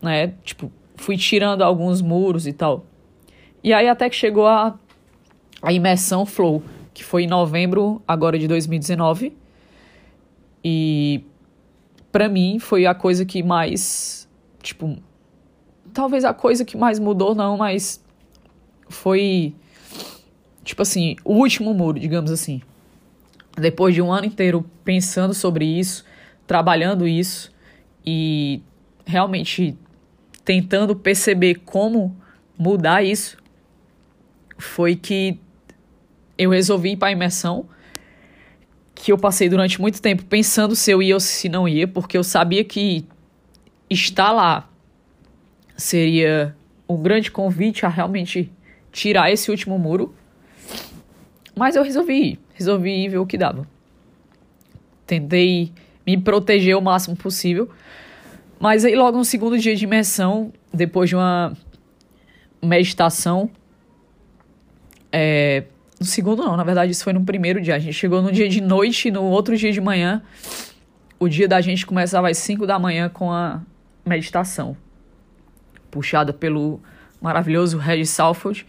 [0.00, 0.34] né?
[0.42, 2.84] Tipo, fui tirando alguns muros e tal.
[3.62, 4.78] E aí até que chegou a,
[5.60, 6.62] a imersão Flow,
[6.94, 9.36] que foi em novembro agora de 2019.
[10.64, 11.24] E
[12.10, 14.28] para mim foi a coisa que mais,
[14.62, 14.98] tipo,
[15.92, 18.02] talvez a coisa que mais mudou não, mas
[18.88, 19.54] foi
[20.64, 22.60] tipo assim, o último muro, digamos assim.
[23.56, 26.04] Depois de um ano inteiro pensando sobre isso,
[26.46, 27.52] trabalhando isso
[28.06, 28.62] e
[29.04, 29.76] realmente
[30.44, 32.16] tentando perceber como
[32.58, 33.36] mudar isso,
[34.56, 35.38] foi que
[36.38, 37.66] eu resolvi ir para imersão,
[39.02, 42.16] que eu passei durante muito tempo pensando se eu ia ou se não ia, porque
[42.16, 43.04] eu sabia que
[43.88, 44.68] estar lá
[45.76, 46.54] seria
[46.88, 48.50] um grande convite a realmente
[48.92, 50.14] tirar esse último muro.
[51.56, 53.66] Mas eu resolvi ir, resolvi ir ver o que dava.
[55.06, 55.72] Tentei
[56.06, 57.68] me proteger o máximo possível.
[58.58, 61.56] Mas aí logo no segundo dia de imersão, depois de uma
[62.62, 63.50] meditação,
[65.10, 65.64] é,
[66.00, 67.76] no segundo não, na verdade isso foi no primeiro dia.
[67.76, 70.22] A gente chegou no dia de noite e no outro dia de manhã,
[71.18, 73.60] o dia da gente começava às 5 da manhã com a
[74.04, 74.74] meditação.
[75.90, 76.80] Puxada pelo
[77.20, 78.66] maravilhoso Regis Salford.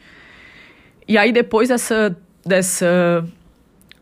[1.07, 3.25] E aí depois dessa, dessa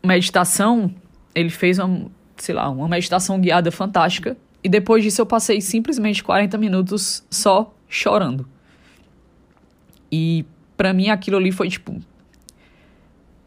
[0.04, 0.92] meditação,
[1.32, 4.36] ele fez uma, sei lá, uma meditação guiada fantástica.
[4.62, 8.48] E depois disso eu passei simplesmente 40 minutos só chorando.
[10.10, 10.44] E
[10.76, 12.00] para mim aquilo ali foi tipo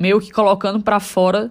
[0.04, 1.50] meio que colocando para fora.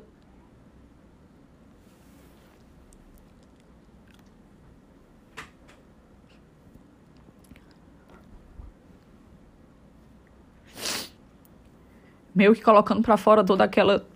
[12.35, 14.07] Meio que colocando para fora toda aquela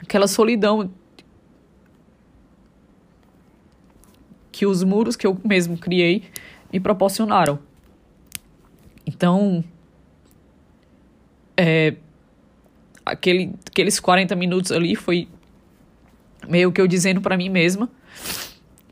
[0.00, 0.92] aquela solidão
[4.64, 6.22] que os muros que eu mesmo criei
[6.72, 7.58] me proporcionaram.
[9.06, 9.62] Então,
[11.54, 11.96] é,
[13.04, 15.28] aquele, aqueles 40 minutos ali foi
[16.48, 17.90] meio que eu dizendo para mim mesma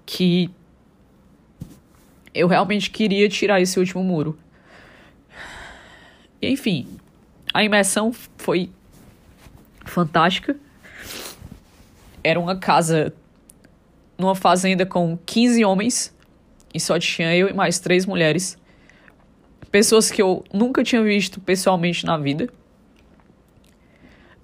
[0.04, 0.50] que
[2.34, 4.38] eu realmente queria tirar esse último muro.
[6.42, 6.86] E, enfim,
[7.54, 8.70] a imersão foi
[9.86, 10.54] fantástica.
[12.22, 13.14] Era uma casa
[14.18, 16.14] numa fazenda com 15 homens
[16.72, 18.58] e só tinha eu e mais três mulheres.
[19.70, 22.48] Pessoas que eu nunca tinha visto pessoalmente na vida,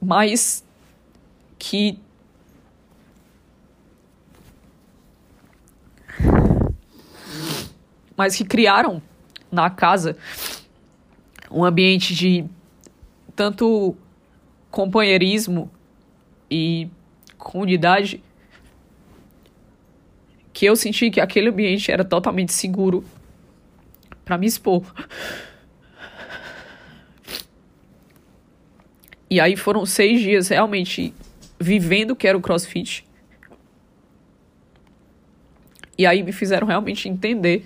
[0.00, 0.64] mas
[1.59, 1.98] que
[8.16, 9.00] mas que criaram
[9.50, 10.16] na casa
[11.50, 12.44] um ambiente de
[13.37, 13.96] tanto
[14.70, 15.70] companheirismo
[16.50, 16.88] e
[17.37, 18.22] comunidade
[20.59, 23.05] que eu senti que aquele ambiente era totalmente seguro
[24.25, 24.83] para me expor.
[29.31, 31.14] E aí foram seis dias realmente
[31.61, 33.07] vivendo o que era o CrossFit.
[35.97, 37.64] E aí me fizeram realmente entender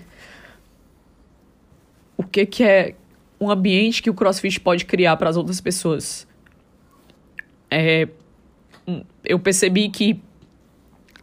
[2.15, 2.93] o que, que é
[3.41, 6.27] um ambiente que o CrossFit pode criar para as outras pessoas.
[7.71, 8.07] É,
[9.25, 10.21] eu percebi que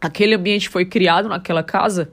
[0.01, 2.11] aquele ambiente foi criado naquela casa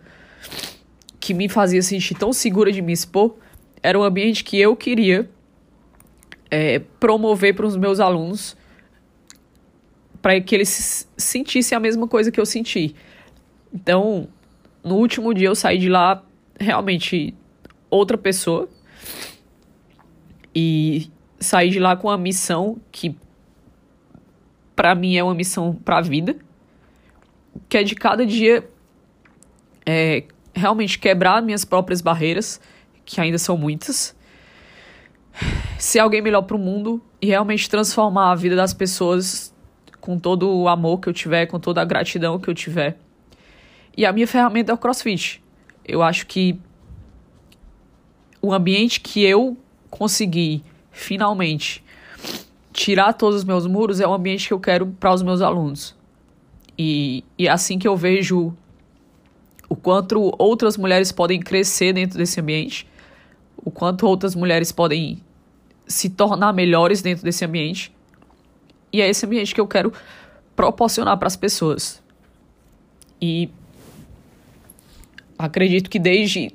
[1.19, 3.37] que me fazia sentir tão segura de me expor,
[3.83, 5.29] era um ambiente que eu queria
[6.51, 8.57] é, promover para os meus alunos
[10.21, 12.95] para que eles sentissem a mesma coisa que eu senti.
[13.73, 14.29] Então,
[14.83, 16.23] no último dia eu saí de lá
[16.59, 17.35] realmente
[17.91, 18.69] outra pessoa
[20.55, 23.17] e saí de lá com a missão que
[24.75, 26.37] para mim é uma missão para a vida
[27.69, 28.69] que é de cada dia
[29.87, 32.61] é, realmente quebrar minhas próprias barreiras,
[33.05, 34.15] que ainda são muitas.
[35.79, 39.55] Ser alguém melhor para o mundo e realmente transformar a vida das pessoas
[40.01, 42.99] com todo o amor que eu tiver, com toda a gratidão que eu tiver.
[43.97, 45.43] E a minha ferramenta é o CrossFit.
[45.85, 46.59] Eu acho que
[48.41, 49.57] o ambiente que eu
[49.91, 51.85] consegui finalmente
[52.73, 55.98] tirar todos os meus muros é o ambiente que eu quero para os meus alunos.
[56.79, 58.55] E, e assim que eu vejo
[59.69, 62.89] o quanto outras mulheres podem crescer dentro desse ambiente,
[63.57, 65.21] o quanto outras mulheres podem
[65.87, 67.93] se tornar melhores dentro desse ambiente.
[68.93, 69.93] E é esse ambiente que eu quero
[70.55, 72.03] proporcionar para as pessoas.
[73.21, 73.51] E
[75.39, 76.53] acredito que desde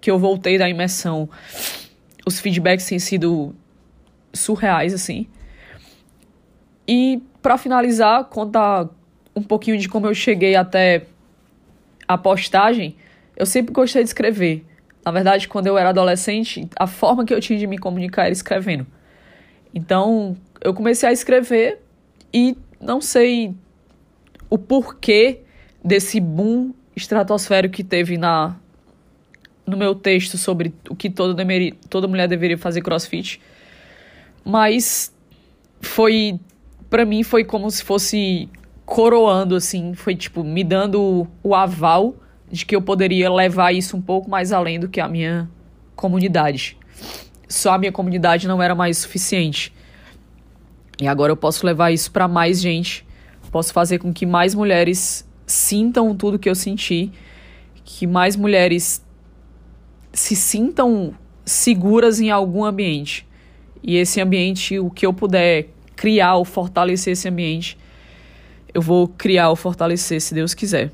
[0.00, 1.28] que eu voltei da imersão,
[2.26, 3.54] os feedbacks têm sido
[4.32, 5.26] surreais, assim.
[6.86, 8.88] E para finalizar, contar
[9.40, 11.06] um pouquinho de como eu cheguei até
[12.06, 12.96] a postagem.
[13.36, 14.64] Eu sempre gostei de escrever.
[15.04, 18.32] Na verdade, quando eu era adolescente, a forma que eu tinha de me comunicar era
[18.32, 18.86] escrevendo.
[19.74, 21.78] Então, eu comecei a escrever
[22.32, 23.54] e não sei
[24.48, 25.40] o porquê
[25.82, 28.56] desse boom estratosférico que teve na
[29.66, 31.44] no meu texto sobre o que toda,
[31.88, 33.40] toda mulher deveria fazer crossfit.
[34.44, 35.14] Mas
[35.80, 36.40] foi
[36.90, 38.48] para mim foi como se fosse
[38.90, 42.16] coroando assim, foi tipo me dando o aval
[42.50, 45.48] de que eu poderia levar isso um pouco mais além do que a minha
[45.94, 46.76] comunidade.
[47.48, 49.72] Só a minha comunidade não era mais suficiente.
[51.00, 53.06] E agora eu posso levar isso para mais gente,
[53.52, 57.12] posso fazer com que mais mulheres sintam tudo que eu senti,
[57.84, 59.06] que mais mulheres
[60.12, 63.24] se sintam seguras em algum ambiente.
[63.84, 67.78] E esse ambiente, o que eu puder criar ou fortalecer esse ambiente,
[68.72, 70.90] eu vou criar ou fortalecer, se Deus quiser.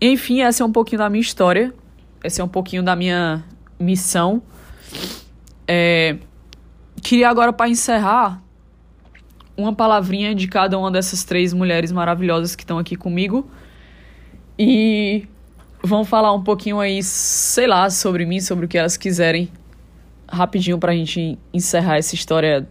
[0.00, 1.72] Enfim, essa é um pouquinho da minha história.
[2.22, 3.44] Essa é um pouquinho da minha
[3.78, 4.42] missão.
[5.66, 6.16] É,
[7.02, 8.42] queria agora, para encerrar,
[9.56, 13.48] uma palavrinha de cada uma dessas três mulheres maravilhosas que estão aqui comigo.
[14.58, 15.26] E
[15.82, 19.50] vão falar um pouquinho aí, sei lá, sobre mim, sobre o que elas quiserem.
[20.28, 22.68] Rapidinho pra gente encerrar essa história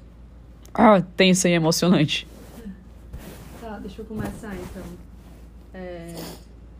[0.74, 2.28] ah, tensa e emocionante.
[3.82, 4.84] Deixa eu começar então.
[5.74, 6.16] É,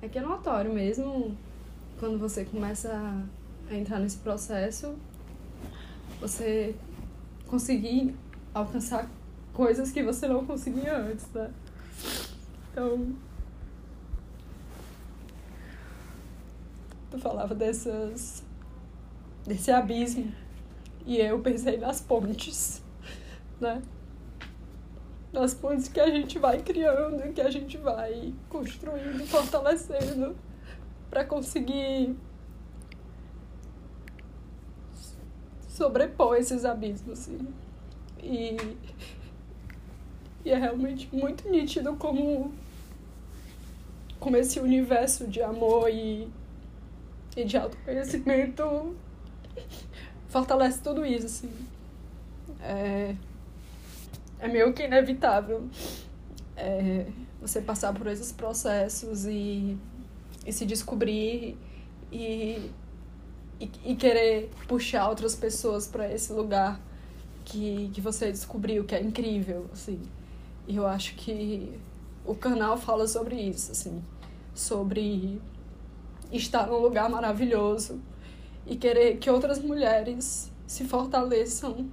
[0.04, 1.36] é que é notório mesmo,
[2.00, 2.92] quando você começa
[3.70, 4.96] a entrar nesse processo,
[6.20, 6.76] você
[7.48, 8.16] conseguir
[8.54, 9.10] alcançar
[9.52, 11.52] coisas que você não conseguia antes, né?
[12.72, 13.16] Então,
[17.10, 18.44] tu falava dessas
[19.46, 20.32] desse abismo
[21.06, 22.82] e eu pensei nas pontes,
[23.60, 23.82] né?
[25.32, 30.36] Nas pontes que a gente vai criando, que a gente vai construindo, fortalecendo
[31.10, 32.16] para conseguir
[35.70, 37.40] sobrepor esses abismos, assim.
[38.22, 38.58] E,
[40.44, 42.54] e é realmente muito nítido como
[44.20, 46.30] como esse universo de amor e
[47.36, 48.96] e de autoconhecimento
[50.28, 51.52] fortalece tudo isso, assim.
[52.62, 53.16] É,
[54.42, 55.70] é meio que inevitável
[56.58, 57.06] é,
[57.40, 59.78] você passar por esses processos e,
[60.46, 61.56] e se descobrir
[62.12, 62.72] e,
[63.60, 66.82] e, e querer puxar outras pessoas para esse lugar
[67.46, 70.02] que, que você descobriu, que é incrível, assim.
[70.68, 71.80] E eu acho que
[72.26, 74.04] o canal fala sobre isso, assim,
[74.56, 75.40] sobre
[76.32, 78.02] estar num lugar maravilhoso
[78.66, 81.90] e querer que outras mulheres se fortaleçam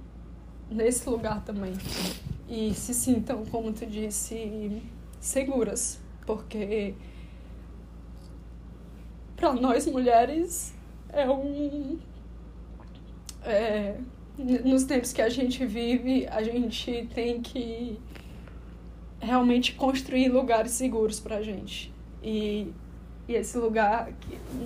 [0.71, 1.73] nesse lugar também
[2.49, 4.81] e se sintam, como tu disse,
[5.19, 6.95] seguras, porque
[9.35, 10.73] para nós mulheres
[11.09, 11.99] é um
[13.43, 13.95] é,
[14.37, 17.99] nos tempos que a gente vive, a gente tem que
[19.19, 21.93] realmente construir lugares seguros pra gente.
[22.23, 22.73] E
[23.29, 24.11] e esse lugar,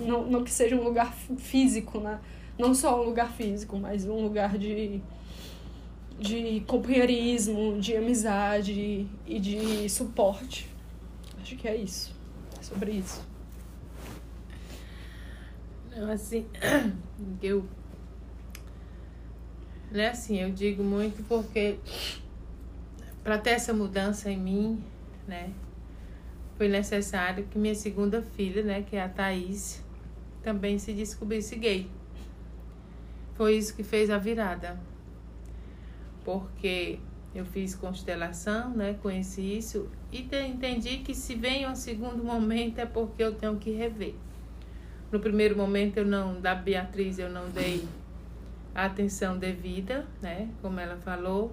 [0.06, 2.18] não, não que seja um lugar físico, né?
[2.58, 5.02] Não só um lugar físico, mas um lugar de,
[6.18, 10.68] de companheirismo, de amizade e de suporte.
[11.40, 12.14] Acho que é isso.
[12.58, 13.24] É sobre isso.
[15.94, 16.46] Não, assim,
[17.42, 17.64] eu.
[19.90, 21.78] Né, assim, eu digo muito porque
[23.22, 24.82] para ter essa mudança em mim,
[25.26, 25.52] né,
[26.56, 29.84] foi necessário que minha segunda filha, né, que é a Thaís,
[30.42, 31.88] também se descobrisse gay.
[33.34, 34.78] Foi isso que fez a virada.
[36.24, 36.98] Porque
[37.34, 42.86] eu fiz constelação, né, conheci isso e entendi que se vem um segundo momento é
[42.86, 44.14] porque eu tenho que rever.
[45.10, 47.86] No primeiro momento eu não, da Beatriz eu não dei
[48.74, 50.48] a atenção devida, né?
[50.62, 51.52] Como ela falou,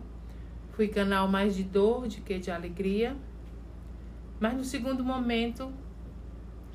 [0.72, 3.16] fui canal mais de dor do que de alegria.
[4.40, 5.72] Mas no segundo momento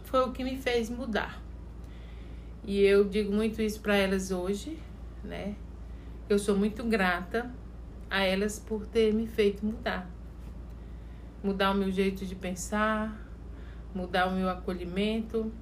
[0.05, 1.43] foi o que me fez mudar.
[2.65, 4.79] E eu digo muito isso para elas hoje,
[5.25, 5.55] né?
[6.29, 7.53] Eu sou muito grata
[8.17, 10.11] a elas por ter me feito mudar.
[11.45, 13.15] Mudar o meu jeito de pensar,
[13.95, 15.53] mudar o meu acolhimento,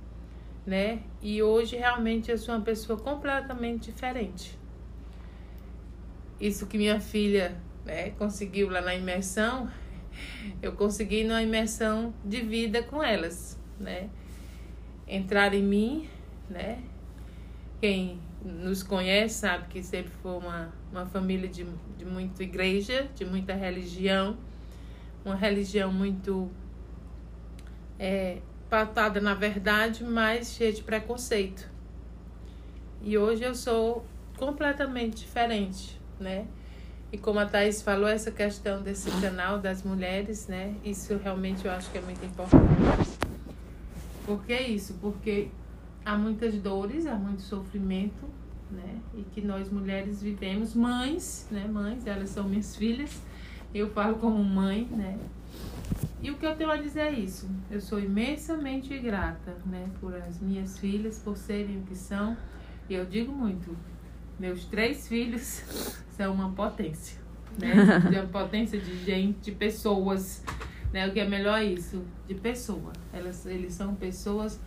[0.64, 1.02] né?
[1.20, 4.56] E hoje realmente eu sou uma pessoa completamente diferente.
[6.40, 9.68] Isso que minha filha né, conseguiu lá na imersão,
[10.62, 14.08] eu consegui numa imersão de vida com elas, né?
[15.08, 16.08] Entrar em mim,
[16.48, 16.80] né?
[17.80, 21.66] Quem nos conhece sabe que sempre foi uma, uma família de,
[21.96, 24.36] de muita igreja, de muita religião,
[25.24, 26.50] uma religião muito
[27.98, 28.38] é,
[28.68, 31.68] pautada na verdade, mas cheia de preconceito.
[33.02, 34.04] E hoje eu sou
[34.36, 36.46] completamente diferente, né?
[37.12, 40.74] E como a Thais falou, essa questão desse canal das mulheres, né?
[40.84, 42.64] Isso realmente eu acho que é muito importante.
[44.26, 44.94] Por que isso?
[45.00, 45.48] Porque
[46.04, 48.28] há muitas dores, há muito sofrimento,
[48.70, 49.00] né?
[49.14, 51.66] E que nós mulheres vivemos, mães, né?
[51.66, 53.20] Mães, elas são minhas filhas.
[53.74, 55.18] Eu falo como mãe, né?
[56.22, 57.48] E o que eu tenho a dizer é isso.
[57.70, 62.34] Eu sou imensamente grata, né, por as minhas filhas, por serem o que são.
[62.88, 63.76] E eu digo muito,
[64.38, 65.62] meus três filhos
[66.16, 67.20] são uma potência,
[67.58, 67.74] né?
[68.08, 70.42] De uma potência de gente, de pessoas,
[70.92, 71.06] né?
[71.06, 72.92] O que é melhor é isso, de pessoa.
[73.12, 74.58] Elas, eles são pessoas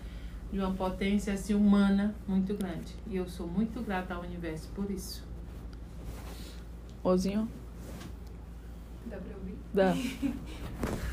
[0.52, 2.94] de uma potência assim, humana muito grande.
[3.08, 5.26] E eu sou muito grata ao universo por isso.
[7.04, 7.48] Ozinho?
[9.06, 9.56] Dá pra ouvir?
[9.74, 9.94] Dá.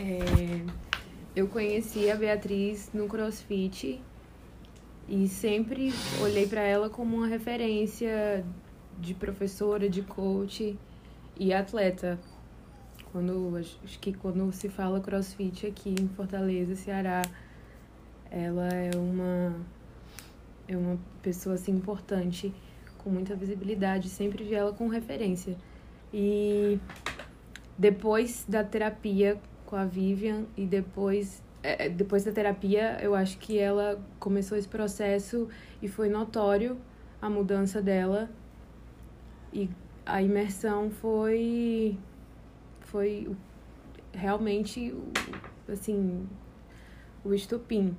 [0.00, 0.64] É,
[1.34, 4.00] eu conheci a Beatriz no CrossFit
[5.08, 5.92] e sempre
[6.22, 8.44] olhei para ela como uma referência
[8.96, 10.78] de professora, de coach
[11.36, 12.16] e atleta.
[13.10, 17.22] Quando acho que quando se fala CrossFit aqui em Fortaleza, Ceará,
[18.30, 19.54] ela é uma
[20.66, 22.52] é uma pessoa assim importante,
[22.98, 25.56] com muita visibilidade, sempre vi ela com referência.
[26.12, 26.78] E
[27.78, 33.38] depois da terapia com a Vivian e depois é, é, depois da terapia eu acho
[33.38, 35.48] que ela começou esse processo
[35.82, 36.78] e foi notório
[37.20, 38.30] a mudança dela
[39.52, 39.68] e
[40.06, 41.98] a imersão foi
[42.80, 43.30] foi
[44.12, 44.94] realmente
[45.68, 46.26] assim
[47.22, 47.94] o estupim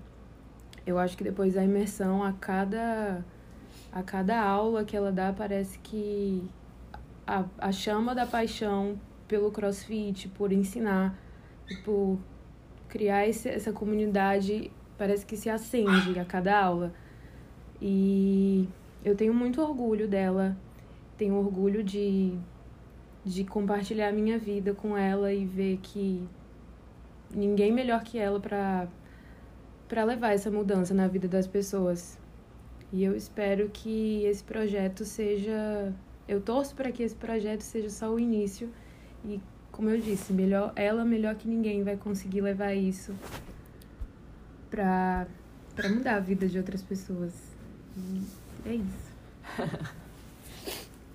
[0.89, 3.23] eu acho que depois da imersão a cada
[3.91, 6.43] a cada aula que ela dá parece que
[7.25, 11.15] a, a chama da paixão pelo crossfit por ensinar
[11.69, 12.19] Tipo,
[12.87, 16.91] criar esse, essa comunidade parece que se acende a cada aula.
[17.79, 18.67] E
[19.05, 20.57] eu tenho muito orgulho dela,
[21.15, 22.33] tenho orgulho de,
[23.23, 26.27] de compartilhar a minha vida com ela e ver que
[27.29, 28.87] ninguém melhor que ela para
[29.89, 32.17] para levar essa mudança na vida das pessoas.
[32.93, 35.93] E eu espero que esse projeto seja,
[36.27, 38.69] eu torço para que esse projeto seja só o início
[39.25, 43.15] e como eu disse, melhor ela melhor que ninguém vai conseguir levar isso
[44.69, 45.27] pra,
[45.75, 47.33] pra mudar a vida de outras pessoas.
[47.97, 48.21] E
[48.69, 49.93] é isso.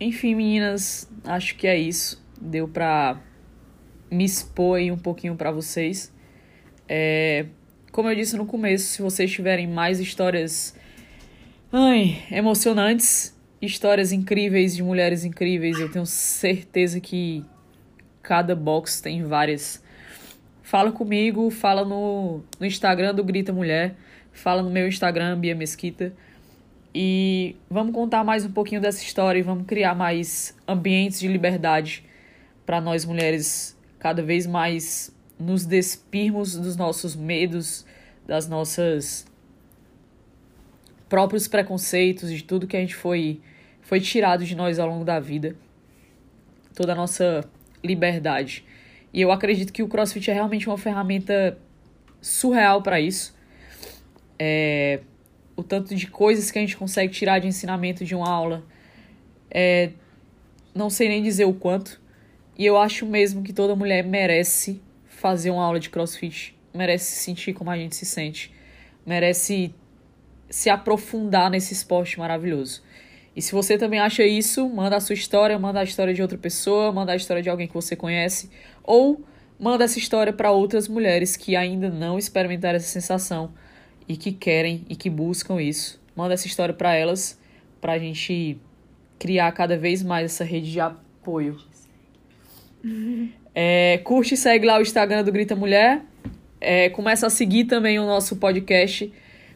[0.01, 2.23] Enfim, meninas, acho que é isso.
[2.41, 3.21] Deu pra
[4.11, 6.13] me expor um pouquinho para vocês.
[6.89, 7.47] É,
[7.95, 10.75] como eu disse no começo, se vocês tiverem mais histórias
[11.73, 13.33] ai, emocionantes,
[13.63, 17.45] histórias incríveis de mulheres incríveis, eu tenho certeza que
[18.25, 19.83] Cada box tem várias.
[20.63, 23.97] Fala comigo, fala no, no Instagram do Grita Mulher,
[24.33, 26.11] fala no meu Instagram, Bia Mesquita.
[26.95, 32.03] E vamos contar mais um pouquinho dessa história e vamos criar mais ambientes de liberdade
[32.65, 35.14] para nós mulheres cada vez mais
[35.45, 37.85] nos despirmos dos nossos medos,
[38.27, 39.27] das nossas
[41.09, 43.41] próprios preconceitos, de tudo que a gente foi
[43.83, 45.55] foi tirado de nós ao longo da vida.
[46.75, 47.45] Toda a nossa
[47.83, 48.65] liberdade.
[49.13, 51.59] E eu acredito que o CrossFit é realmente uma ferramenta
[52.21, 53.37] surreal para isso.
[54.39, 55.01] É,
[55.55, 58.65] o tanto de coisas que a gente consegue tirar de ensinamento de uma aula,
[59.51, 59.91] é,
[60.75, 62.01] não sei nem dizer o quanto.
[62.59, 64.81] E eu acho mesmo que toda mulher merece
[65.25, 68.53] fazer uma aula de CrossFit, merece se sentir como a gente se sente,
[69.07, 69.75] merece
[70.51, 72.83] se aprofundar nesse esporte maravilhoso.
[73.35, 76.37] E se você também acha isso, manda a sua história, manda a história de outra
[76.37, 78.51] pessoa, manda a história de alguém que você conhece,
[78.83, 79.25] ou
[79.59, 83.55] manda essa história para outras mulheres que ainda não experimentaram essa sensação
[84.07, 85.99] e que querem e que buscam isso.
[86.15, 87.41] Manda essa história para elas,
[87.81, 88.61] para a gente
[89.19, 91.59] criar cada vez mais essa rede de apoio.
[93.55, 96.03] É, curte e segue lá o Instagram do Grita Mulher.
[96.61, 99.13] É, começa a seguir também o nosso podcast.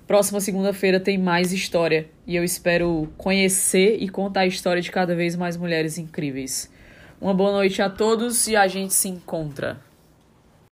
[0.07, 2.09] Próxima segunda-feira tem mais história.
[2.27, 6.71] E eu espero conhecer e contar a história de cada vez mais mulheres incríveis.
[7.21, 9.88] Uma boa noite a todos e a gente se encontra.